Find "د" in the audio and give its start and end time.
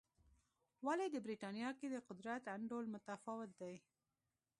1.11-1.15, 1.91-1.95